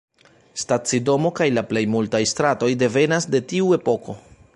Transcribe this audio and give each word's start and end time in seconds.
Stacidomo 0.61 1.31
kaj 1.39 1.45
la 1.57 1.63
plej 1.73 1.83
multaj 1.97 2.21
stratoj 2.31 2.71
devenas 2.85 3.29
de 3.37 3.43
tiu 3.53 3.69
epoko. 3.79 4.17